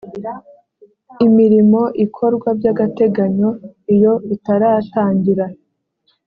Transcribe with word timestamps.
imirimo 1.27 1.81
ikorwa 2.05 2.49
byagateganyo 2.59 3.49
iyo 3.93 4.13
itaratangira. 4.35 5.45